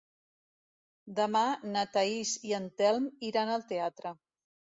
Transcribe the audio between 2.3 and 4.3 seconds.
i en Telm iran al teatre.